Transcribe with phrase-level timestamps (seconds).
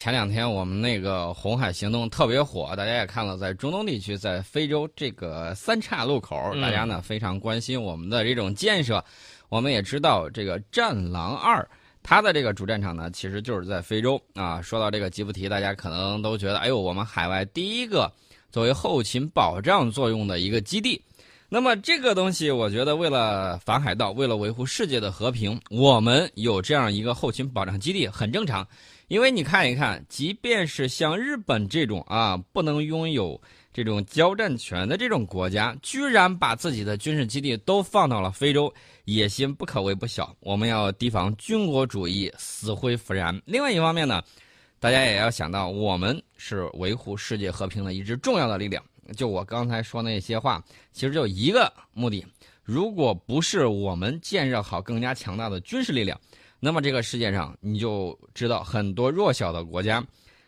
[0.00, 9.04] 前两天我们那个红海行动特别火，大家也看了，在中东地区，在非洲这个三岔路口，大家呢非常关心我们的这种建设。
[9.48, 11.68] 我们也知道，这个战狼二，
[12.00, 14.62] 它的这个主战场呢，其实就是在非洲啊。
[14.62, 18.08] 说到这个吉布提，大家可能都觉得，哎呦，我们海外第一个
[18.52, 21.02] 作为后勤保障作用的一个基地。
[21.48, 28.64] 那么这个东西，我觉得为了反海盗，为了维护世界的和平，我们有这样一个后勤保障基地很正常。
[29.08, 33.40] 因为你看一看，即便是像日本这种啊，不能拥有
[33.72, 38.70] 这种交战权的这种国家，居然把自己的军事基地都放到了非洲，
[39.06, 40.36] 野心不可谓不小。
[40.40, 43.34] 我们要提防军国主义死灰复燃。
[43.46, 44.22] 另外一方面呢，
[44.78, 48.84] 大家也要想到，我们是维护世界和平的一支重要的力量。
[49.16, 52.22] 就我刚才说那些话，其实就一个目的：
[52.62, 56.20] 如果不是我们建设好更加强大的军事力量。
[56.60, 60.04] 那么这个世界上，你就知道很多弱小的国家，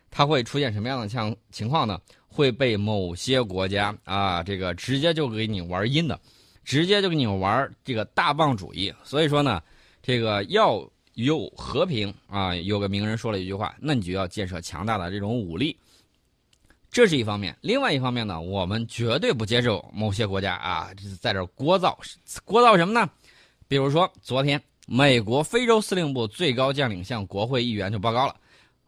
[0.09, 1.99] 它会出现什么样的情情况呢？
[2.27, 6.19] 会被某些国家啊，这个直接就给你玩阴的，
[6.63, 8.93] 直接就给你玩这个大棒主义。
[9.03, 9.61] 所以说呢，
[10.01, 12.53] 这个要有和平啊。
[12.55, 15.77] 有个名人说了一句话，那你就要建设强大的这种武力，
[16.89, 17.57] 这是一方面。
[17.61, 20.89] 另外一方面呢，我们绝对不接受某些国家啊，
[21.21, 21.97] 在这聒噪，
[22.45, 23.09] 聒噪什么呢？
[23.67, 24.61] 比如说昨天。
[24.87, 28.35] 美国非洲司令部最高将领向国会议员就报告了，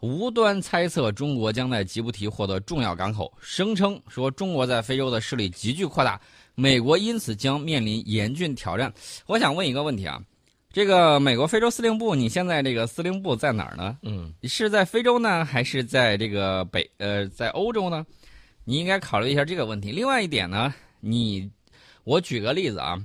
[0.02, 6.20] 无端猜测中国将在吉布提获得重要港口，声称说中国在非洲的势力急剧扩大，
[6.56, 8.92] 美国因此将面临严峻挑战。
[9.28, 10.22] 我想问一个问题啊，
[10.74, 13.98] 这个美国非洲司令部，你现在这个司令部在哪儿呢？
[14.02, 18.06] 嗯，是在非洲呢，还是在这个北呃在欧洲呢？
[18.66, 19.92] 你应该考虑一下这个问题。
[19.92, 21.50] 另外一点呢，你
[22.04, 23.00] 我举个例子啊。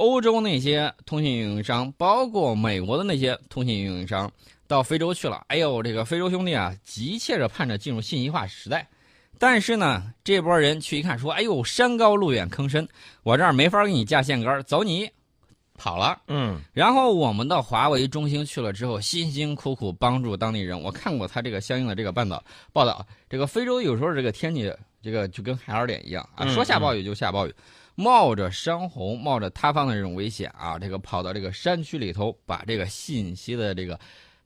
[0.00, 4.32] 欧洲那些通信运营商，包括美国的那些通信运营商，
[4.66, 5.44] 到非洲去了。
[5.48, 8.88] 哎呦，这个非洲兄弟啊，急切着盼着进入信息化时代。
[9.38, 12.88] 但是呢，这波人去一看，说：“哎呦，山高路远坑深，
[13.22, 15.06] 我这儿没法给你架线杆，走你，
[15.76, 16.58] 跑了。”嗯。
[16.72, 20.80] 然后我们到华为、中兴去了之后，辛辛苦苦帮助当地人。
[20.80, 24.72] 我看过他这个相应的这个半岛报道，这个非洲有时候这个天气，
[25.02, 27.54] 这个就跟海尔脸一样啊，说下暴雨就下暴雨。
[28.00, 34.00] 冒着山洪、冒着塌方的这种危险啊，这个跑到这个山区里头，把这个信息的这个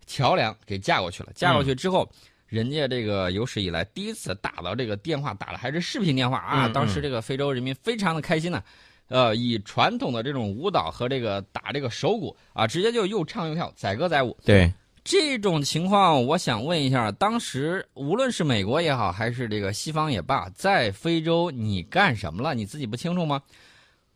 [0.06, 1.30] 桥梁给架过去了。
[1.34, 2.10] 架过去之后，
[2.46, 6.68] 人家这个有史以来第一次打到这个电话，打的还是视频电话啊。
[6.68, 8.62] 当时这个非洲人民非常的开心呢，
[9.08, 14.36] 呃，以传统的这种舞蹈和这个打这个手鼓啊，直接就又唱又跳，载歌载舞。
[14.44, 14.72] 对。
[15.04, 22.54] 这种情况，我想问一下，当时无论是美国也好，还是这个西方也罢，在非洲你干什么了？
[22.54, 23.42] 你自己不清楚吗？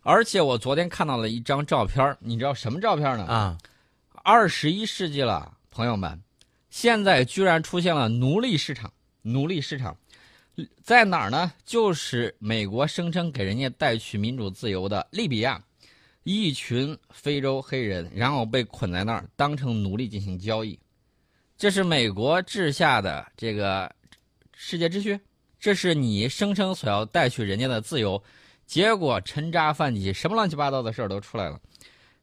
[0.03, 3.26] 而且我昨天看到了一张照片，你知道什么照片呢？
[3.26, 3.59] 啊，
[4.25, 6.22] 二十一世纪了，朋友们，
[6.71, 9.94] 现在居然出现了奴隶市场，奴隶市场
[10.82, 11.53] 在哪儿呢？
[11.66, 15.62] 就是美国声称给人家带去民主自由的利比亚。
[16.31, 20.78] 一群非洲黑人，然后被捆在那儿，当成奴隶进行交易，
[21.56, 23.91] 这是美国治下的这个
[24.53, 25.19] 世界秩序，
[25.59, 28.22] 这是你声称所要带去人家的自由，
[28.67, 31.59] 结果沉渣泛起，什么乱七八糟的事儿都出来了。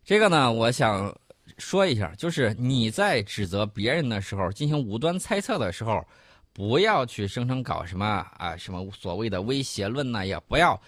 [0.04, 1.12] 这个呢，我想
[1.58, 6.06] 说一下，就是你在指责别人的时候，进行无端猜测的时候，
[6.54, 10.80] 不要去声称搞什么啊什么所谓的威胁论呢，也不要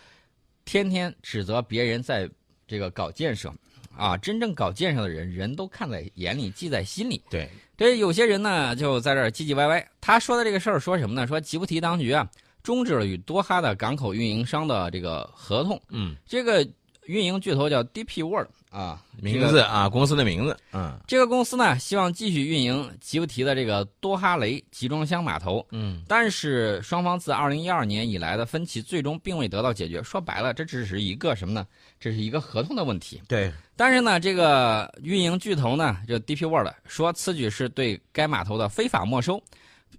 [0.65, 2.29] 天天指责别人在。
[2.67, 3.51] 这个搞建设，
[3.95, 7.21] 啊，真正搞建设的人，人都看在眼里，记在心里。
[7.29, 9.87] 对，这有些人呢，就在这儿唧唧歪歪。
[10.01, 11.25] 他说的这个事儿说什么呢？
[11.25, 12.29] 说吉布提当局啊，
[12.61, 15.81] 终止了与多哈的港口运营商的这个合同。
[15.89, 16.67] 嗯，这个
[17.07, 18.49] 运营巨头叫 DP World。
[18.69, 30.03] 啊，名字啊，公司的名字，嗯，这个公司呢，希望继续运营吉布提的这个多哈雷集装箱码头，嗯，但是双方自二零一二年以来的分歧最终并未得到解决。
[30.03, 31.65] 说白了，这只是一个什么呢？
[31.97, 33.19] 这是一个合同的问题。
[33.27, 39.41] 对，但是呢，这个运营巨头呢，就 DP World 说，此举是对该码头的非法没收，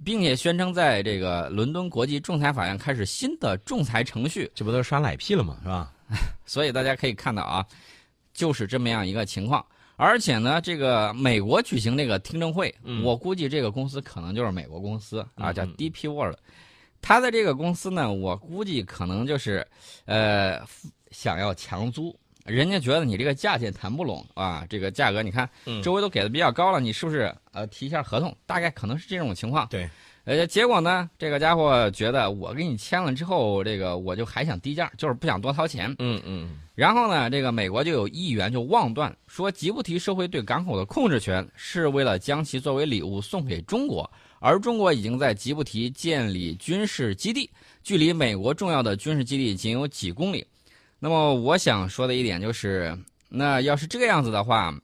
[0.04, 4.48] 并且宣称在这个伦敦国际仲裁法院开始新的仲裁程序。
[4.54, 5.56] 这不都耍赖皮了吗？
[5.62, 5.90] 是吧？
[6.46, 7.66] 所以大家可以看到啊。
[8.34, 9.66] 就是这么样一个情况，
[9.96, 12.72] 而且呢，这个美国举行这个听证会，
[13.02, 16.36] 我估计这个公司可能就是美国公司啊，叫 DP World，
[17.02, 19.66] 他的这个公司呢，我估计可能就是，
[20.04, 20.60] 呃，
[21.10, 28.32] 想要强租人家觉得你这个价钱谈不拢啊，这个价格你看嗯周围都给的比较高了，你是不是呃提一下合同？
[28.46, 29.66] 大概可能是这种情况。
[29.68, 29.90] 对，
[30.28, 35.96] 呃，结果呢，这个家伙觉得我给你签了之后，这个我就还想低价，就是不想多掏钱。
[35.98, 44.08] 嗯嗯然后呢，这个美国就有议员就妄断说，吉布提收回对港口的控制权，是为了将其作为礼物送给中国，
[44.38, 47.48] 而中国已经在吉布提建立军事基地，
[47.82, 50.46] 距离美国重要的军事基地仅有几公里。
[50.98, 52.94] 那么我想说的一点就是，
[53.30, 54.78] 那要是这个样子的话，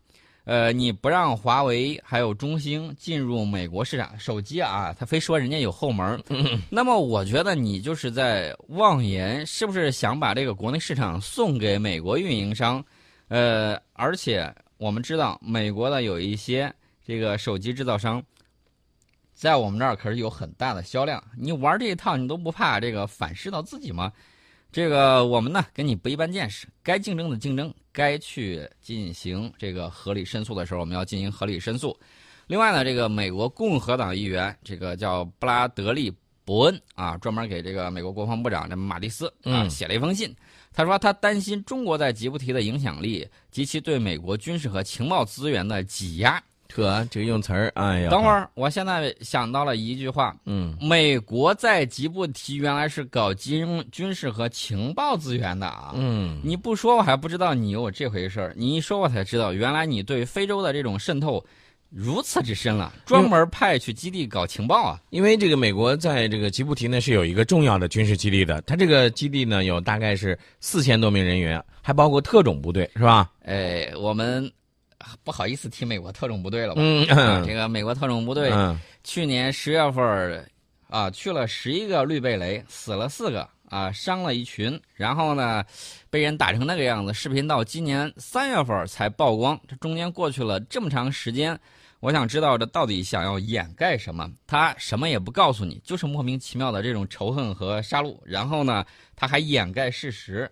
[0.45, 6.21] 呃，你不让华为还有中兴进入美国市场手机啊，他非说人家有后门儿，
[6.69, 12.85] 那么我觉得你就是在妄言，是不是想把这个国内市场送给美国运营商？
[13.29, 16.71] 呃，而且我们知道，美国的有一些
[17.07, 18.23] 这个手机制造商，
[19.33, 21.25] 在我们这儿可是有很大的销量。
[21.39, 24.13] 你玩这一套，你都不怕这个反噬到自己吗？
[24.75, 31.97] 这个我们呢跟你不一般见识，该竞争的竞争，该去进行这个合理申诉的时候，我们要进行合理申诉。
[32.49, 36.11] 另外呢，这个美国共和党议员，这个叫布拉德利·
[36.45, 40.35] 伯恩啊，专门给这个美国国防部长这马蒂斯啊嗯写了一封信。
[40.73, 46.43] 他说他担心中国在吉布提的影响力及其对美国军事和情报资源的挤压。
[46.83, 55.93] 呵，这个用词儿，哎呀，等会，儿，我现在想到了一句话：嗯美国在吉布提原来是搞军军事和情报资源的啊。
[55.95, 61.45] 嗯，你不说我还不知道你有这回事儿，你一说我才知道，原来你对非洲的这种渗透
[61.91, 65.01] 如此之深了，专门派去基地搞情报啊。
[65.11, 73.31] 因为这个美国在这个吉布提呢是有一个重要的军事基地的，它这个基地呢有大概是四千多名人员，还包括特种部队，是吧？
[73.45, 74.51] 哎，我们
[75.23, 76.81] 不好意思提美国特种部队了吧？
[76.83, 80.51] 嗯啊这个美国特种部队嗯去年十月份
[80.89, 85.65] 啊去了十一个绿贝雷，死了四个啊，伤了一群，然后呢
[86.11, 87.13] 被人打成那个样子。
[87.13, 91.59] 视频到今年三月份才曝光，这中间过去了这么长时间。
[92.01, 94.31] 我想知道这到底想要掩盖什么？
[94.47, 98.15] 他什么也不告诉你，就是莫名其妙的这种仇恨和杀戮。
[98.25, 98.85] 然后呢，
[99.17, 100.51] 他还掩盖事实，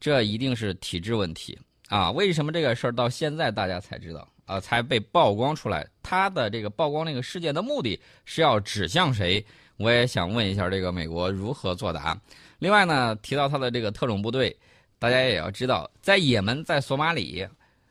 [0.00, 1.58] 这一定是体制问题
[1.88, 2.10] 啊！
[2.10, 5.86] 为什么这个事儿到现在大家才知道啊，才被曝光出来？
[6.02, 9.44] 他的这个曝光这个事件的目的是要指向谁？
[9.76, 12.18] 我也想问一下这个美国如何作答。
[12.58, 14.56] 另外呢，提到他的这个特种部队，
[14.98, 17.46] 大家也要知道，在也门、在索马里，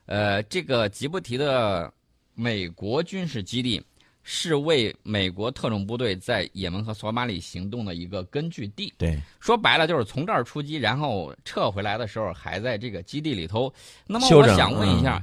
[0.05, 1.91] 呃，这个吉布提的
[2.33, 3.83] 美国军事基地
[4.23, 8.93] 是为美国特种部队在也门和索马里行动的一个根据地。
[8.97, 13.71] 对，说白了就是从这儿出击，然后撤回来的时候还在这个基地里头。
[14.07, 15.21] 那么我想问一下，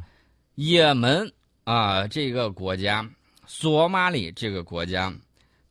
[0.55, 1.33] 也门
[1.65, 3.09] 啊、这个国家，
[3.47, 5.13] 索马里这个国家，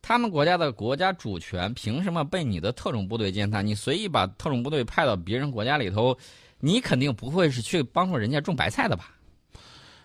[0.02, 3.62] 他们国家的国家主权凭什么被你的特种部队践踏？
[3.62, 6.16] 你随意把特种部队派到别人国家里头，
[6.58, 9.14] 你肯定不会是去帮助人家种白菜的吧？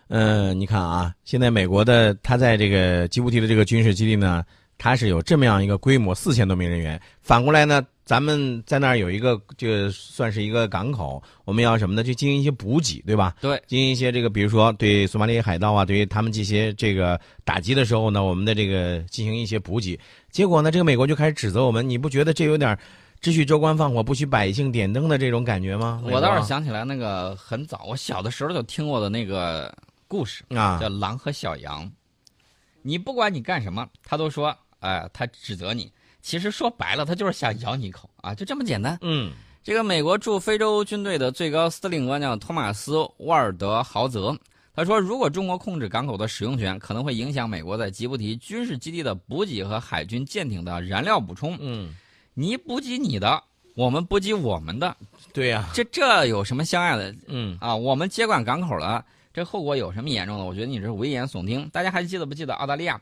[0.07, 4.43] 嗯，你看啊，现在美国的他在这个吉布提的这个军事基地呢，
[4.77, 6.99] 它是有这么样一个规模，四千多名人员。
[7.21, 12.03] 反过来呢，咱们在那儿有一个这个算是一个港口，我们要什么呢？
[12.03, 13.35] 去进行一些补给，对吧？
[13.41, 19.99] 对，进行一些这个，比如说对索马里海盗啊，对于他们这些这个打击的时候呢，我们的这个进行一些补给。
[20.29, 22.77] 结果呢，这个美国就开始指责我们，你不觉得这有点
[23.21, 25.99] 只许州官放火，不许百姓点灯的这种感觉吗？
[26.03, 29.73] 我倒是想起来那个很早，我小的时候就听过的那个
[30.07, 31.85] 故事，啊叫，《狼和小羊》。
[32.81, 35.91] 你不管你干什么，他都说，哎、他指责你。
[36.21, 38.97] 其实说白了，他就是想咬你一口啊，就这么简单。
[39.01, 39.31] 嗯
[39.63, 44.37] 这个美国驻非洲军队的最高司令官叫托马斯·沃尔德豪泽，
[44.75, 51.57] 他说，如果中国控制港口的使用权，可能会影响美国在吉布提军事基地的补给和海军舰艇的燃料补充。
[51.59, 51.95] 嗯，
[52.35, 53.41] 你补给你的，
[53.75, 54.95] 我们补给我们的，
[55.33, 57.15] 对呀、这这有什么相爱的？
[57.27, 59.03] 嗯啊，我们接管港口了，
[59.35, 60.45] 这后果有什么严重的？
[60.45, 61.67] 我觉得你这是危言耸听。
[61.73, 62.99] 大家还记得不记得澳大利亚？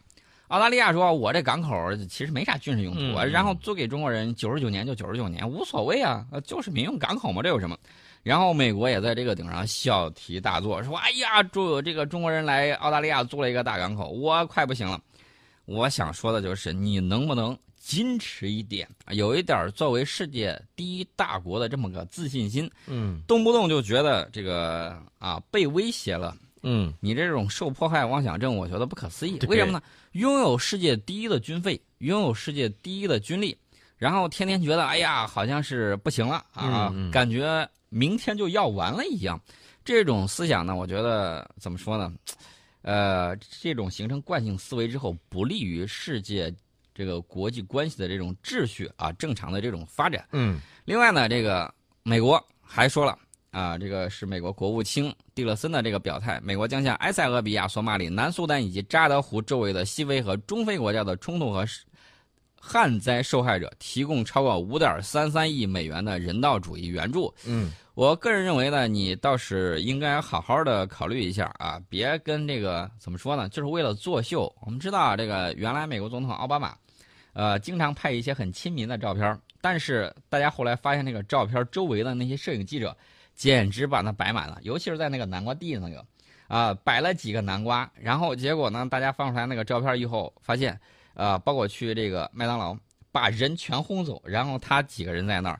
[0.48, 7.78] 澳大利亚说，我这港口其实没啥军事用途，嗯然后租给中国人九十九年就九十九年，无所谓啊，呃就是民用港口嘛，这有什么？
[8.24, 15.00] 然后美国也在这个顶上小题大做，说：“哎呀，中这个中国人来澳大利亚租了一个大港口，我快不行了。”
[15.66, 22.70] 我想说的就是，你能不能矜持一点，有一点作为世界第一大国的这么个自信心？
[22.88, 29.38] 嗯动不动就觉得这个啊被威胁了，嗯你这种受迫害妄想症，我觉得不可思议。
[29.50, 29.82] 为什么呢？
[30.14, 33.58] 拥有世界第一的军费，拥有世界第一的军力，
[33.98, 39.40] 然后天天觉得哎呀，好像是不行了啊，嗯嗯感觉明天就要完了一样。
[39.84, 42.14] 这种思想呢，我觉得怎么说呢？
[42.82, 46.54] 呃，这种形成惯性思维之后，不利于世界
[46.94, 50.28] 这个国际关系的这种秩序啊正常的这种发展。
[50.32, 51.74] 嗯另外呢，这个
[52.04, 53.18] 美国还说了，
[53.52, 61.66] 啊，这个是美国国务卿蒂勒森的这个表态，美国将向埃塞俄比亚、索马里、南苏丹以及扎德湖周围的西非和中非国家的冲突和
[62.60, 67.34] 旱灾受害者提供超过五点三三亿美元的人道主义援助。
[67.46, 74.52] 嗯，我个人认为呢，你倒是应该好好的考虑一下啊，别跟这个怎么说呢，就是为了作秀。
[74.62, 76.76] 我们知道，这个原来美国总统奥巴马，
[77.34, 82.96] 呃，经常拍一些很亲民的照片，但是大家后来发现那个照片周围的那些摄影记者。
[83.36, 86.06] 简直把它摆满了，尤其是在那个南瓜地那个，
[86.48, 90.80] 啊，摆了几个南瓜，然后结果呢，大家放出来那个照片以后，发现，
[91.16, 92.78] 啊，包括去这个麦当劳，
[93.12, 95.60] 把人全轰走，然后他几个人在那儿。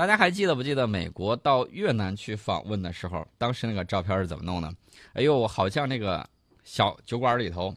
[0.00, 4.74] 大家还记得不记得美国到越南去访问的时候，当时那个照片是怎么弄的？
[5.12, 6.26] 哎呦，好像那个
[6.64, 7.74] 小酒馆里头，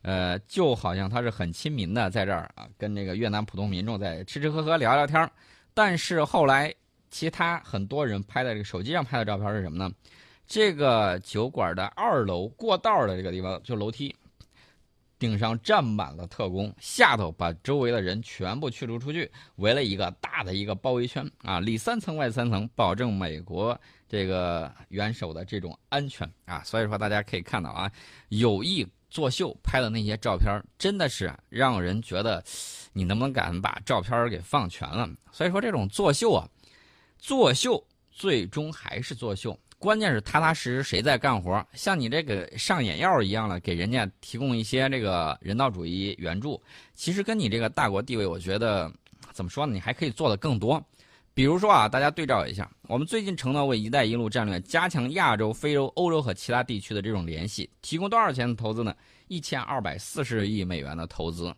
[0.00, 5.30] 呃，就好像他是很亲民的在这儿啊，跟那个越南普通民众在吃吃喝喝聊聊天
[5.74, 6.74] 但是后来。
[7.08, 9.90] 其他很多人拍的这个手机上拍的照片是什么呢？
[10.46, 14.14] 这个酒馆的二楼过道的这个地方，就楼梯
[15.18, 26.62] 顶上站满了特工，下头把周围的人全部驱逐出去，围了一个大的一个包围圈啊，里三层外三层，保证美国这个元首的这种安全啊。
[26.64, 27.90] 所以说大家可以看到啊，
[28.28, 32.44] 有意作秀拍的那些照片，真的是让人觉得
[32.92, 35.08] 你能不能敢把照片给放全了？
[35.32, 36.48] 所以说这种作秀啊。
[37.18, 41.64] 作秀最终还是作秀，关键是踏踏实实谁在干活。
[41.72, 46.60] 像你这个上眼药一样了，给人家提供一些这个人道主义援助，
[46.96, 48.92] 其实跟你这个大国地位，我觉得
[49.30, 49.72] 怎么说呢？
[49.72, 50.84] 你还可以做的更多。
[51.34, 58.92] 比如说啊，大家对照一下，我们最近承诺为“一带一路”战略加强亚洲、非洲、欧洲和其他地区的这种联系，提供多少钱的投资呢？
[59.28, 61.54] 一千二百四十亿美元的投资。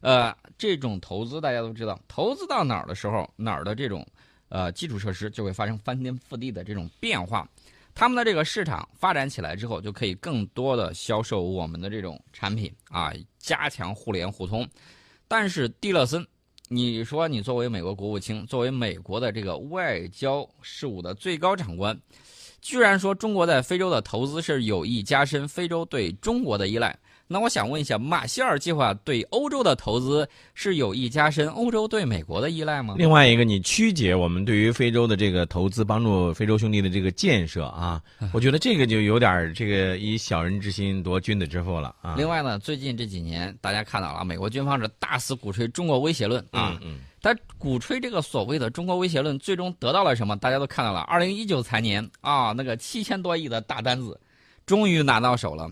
[0.00, 4.06] 呃，这种投资大家都知道，投资到哪儿的时候，哪儿的这种。
[4.50, 7.48] 呃，基础设施就会发生翻天覆地的这种变化，
[7.94, 14.68] 他们的这个市场发展起来之后，就可以更多的销售我们的这种产品啊，加强互联互通。
[15.28, 16.26] 但是蒂勒森，
[16.68, 21.98] 你说你作为美国国务卿，作为美国的这个外交事务的最高长官，
[22.64, 26.98] 居然说中国在非洲的投资是有意加深非洲对中国的依赖。
[27.26, 32.94] 那我想问一下，马歇尔计划对欧洲的投资是有意加深欧洲对美国的依赖吗？
[32.96, 38.00] 另外一个，你曲解我们对于非洲的这个投资，帮助非洲兄弟的这个建设啊，
[38.32, 42.14] 我觉得这个就有点这个以小人之心夺君子之腹了啊。
[42.16, 46.78] 另外呢，最近这几年大家看到了，美国军方是大肆鼓吹中国威胁论啊，
[47.24, 50.36] 他鼓吹这个所谓的中国威胁论，最终得到了什么？
[50.36, 54.20] 大家都看到了，二零一九财年啊，那个七千多亿的大单子，
[54.66, 55.66] 终于拿到手了。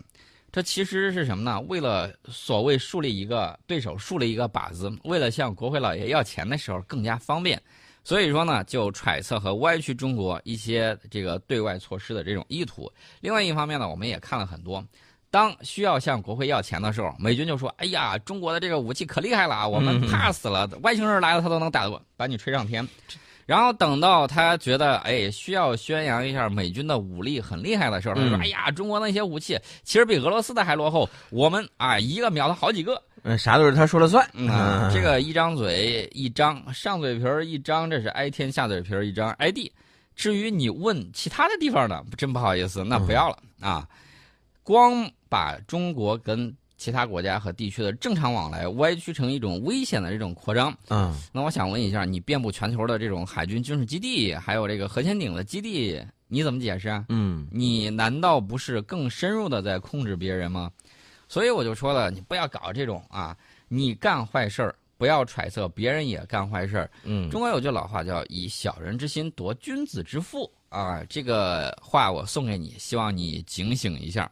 [0.51, 1.61] 这其实是什么呢？
[1.69, 7.61] 为了所谓树立一个对手，树立一个靶子，为了向国会老爷要钱的时候更加方便，
[8.03, 12.91] 所以说呢，就揣测和歪曲中国一些这个对外措施的这种意图。
[13.21, 14.83] 另外一方面呢，我们也看了很多，
[15.33, 22.87] 当需要向国会要钱的时候，美军就说：“哎呀，中国的这个武器可厉害了啊，我们怕死了，外星人来了他都能打过，把你吹上天。”
[23.47, 34.29] 然后等到他觉得哎需要宣扬一下美军的武力很厉害的时候，他说：“哎呀，中国那些武器其实比俄罗斯的还落后，我们啊一个秒了好几个。”嗯，啥都是他说了算。
[34.35, 39.73] 嗯，这个一张嘴一张上嘴皮儿一张，这是挨天下嘴皮儿一张挨地。
[40.15, 43.89] 至于你问其他的地方呢，真不好意思，那不要了啊。
[44.63, 46.55] 光把中国跟。
[46.79, 57.05] 其他国家和地区的正常往来歪曲成一种危险的这种扩张，嗯，那我想问一下，你遍布全球的这种海军军事基地，还有这个核潜艇的基地，你怎么解释啊？
[57.09, 60.73] 嗯，你难道不是更深入的在控制别人吗？
[61.29, 63.37] 所以我就说了，你不要搞这种啊，
[63.69, 66.91] 你干坏事儿不要揣测别人也干坏事儿。
[67.05, 74.29] 嗯，中国有句老话叫以小人之心夺君子之腹啊，这个话我送给你，希望你警醒一下。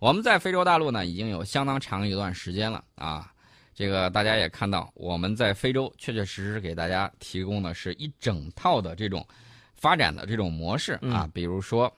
[0.00, 3.30] 我们在非洲大陆呢，已经有相当长一段时间了啊。
[3.74, 9.26] 这个大家也看到，我们在非洲确确实实给大家提供的是一整套的这种
[9.74, 11.28] 发展的这种模式啊。
[11.34, 11.94] 比如说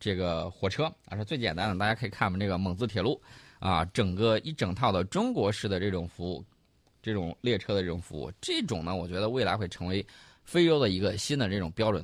[0.00, 3.20] 这个火车啊，是最简单的，大家可以看我们这个蒙自铁路
[3.58, 6.42] 啊，整个一整套的中国式的这种服务，
[7.02, 10.04] 这种列车的这种服务，这种呢，我觉得未来会成为
[10.42, 12.02] 非洲的一个新的这种标准。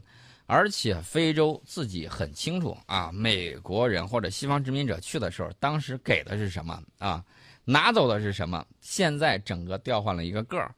[0.50, 7.22] 而且非洲自己很清楚啊，美国人或者西方殖民者去的时候，当时给的是什么啊？
[7.66, 8.64] 拿走的是什么？
[8.80, 10.74] 现在整个调换了一个个儿。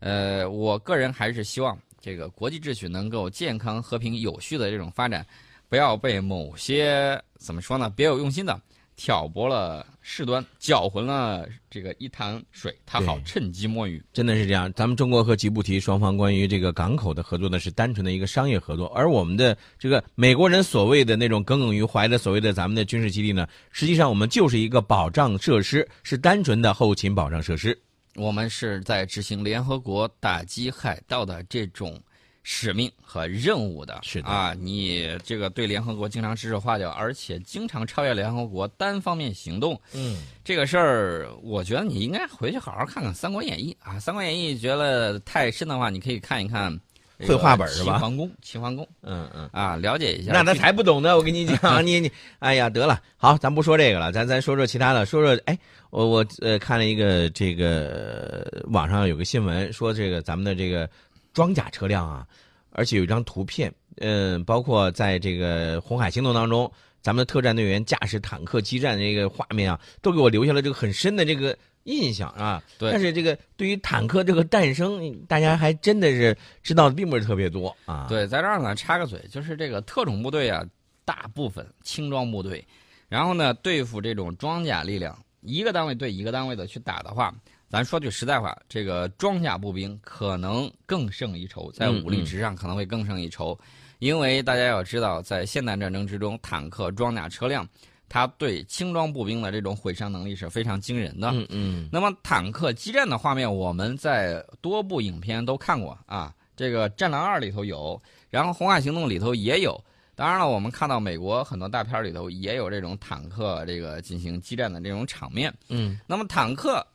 [0.00, 5.26] 呃，我个人还是希望这个国际秩序能够健康、和平、有序的这种发展，
[5.70, 8.60] 不要被某些怎么说呢别有用心的
[8.94, 14.00] 挑拨了事端，搅浑了这个一潭水，他好趁机摸鱼。
[14.12, 27.76] 真的是这样，咱们中国和吉布提双方关于这个港口的合作呢，是单纯的一个商业合作，而我们的这个美国人所谓的那种耿耿于怀的所谓的咱们的军事基地呢，实际上我们就是一个保障设施，是单纯的后勤保障设施。
[28.16, 31.98] 我们是在执行联合国打击海盗的这种。
[32.46, 39.80] 使命和任务的是的啊，你这个对联合国经常指手画脚，而且经常超越联合国单方面行动。
[39.94, 46.78] 嗯，这个事儿，我觉得你应该回去好好看看《三国演义》啊，《三国演义》觉得太深的话，你可以看一看
[47.26, 47.94] 绘画本是吧？
[47.94, 50.30] 齐桓公，齐桓公，嗯嗯啊，了解一下。
[50.30, 55.58] 那他才不懂呢，我跟你讲， 你你，哎呀，得了，好，咱不说这个了，咱咱说说其他的，说说，哎，
[55.88, 60.86] 我我呃看了一个这个网上有个新闻，说这个咱们的这个。
[61.34, 62.26] 装甲车辆啊，
[62.70, 66.70] 而且有一张图片，嗯，包括在这个红海行动当中，
[67.02, 72.62] 咱们的特战队员驾驶坦克激战这个画面啊，都给我留下了这个很深的这个印象啊。
[72.78, 72.90] 对。
[72.90, 78.06] 但是这个对于坦克这个诞生，大家还真的是知道的并不是特别多啊。
[78.08, 80.64] 对，在这儿呢插个嘴，就是这个特种部队啊，
[81.04, 82.64] 大部分轻装部队，
[83.08, 87.34] 然后呢对付这种装甲力量，一个单位对一个单位的去打的话。
[87.74, 93.58] 咱说句实在话，这个装甲步兵可能更胜一筹，在武力值上可能会更胜一筹，
[93.98, 97.68] 因为大家要知道，在现代战争之中，坦克装甲车辆，
[98.08, 101.30] 它对轻装步兵的这种毁伤能力是非常惊人的。
[101.32, 101.88] 嗯嗯。
[101.90, 108.00] 那么坦克激战的画面，我们在多部影片都看过啊，这个《战狼二》里头有，
[108.30, 109.76] 然后《红海行动》里头也有。
[110.14, 115.52] 当然了，我们看到美国很多大片里头也有这种坦克这个进行激战的这种场面。
[115.68, 115.98] 嗯。
[116.06, 116.86] 那么坦克。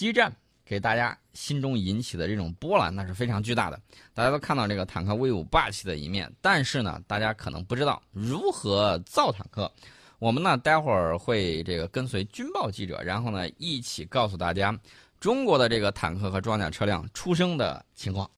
[0.00, 3.78] 激战给大家心中引起的这种波澜，那是非常巨大的。
[4.14, 9.70] 大家都看到这个坦克威武霸气的一面，但是呢，大家可能不知道如何造坦克。
[10.18, 14.74] 我们呢，待会儿会这个跟随军报记者，然后呢，一起告诉大家
[15.20, 18.26] 中国的这个坦克和装甲车辆出生的情况。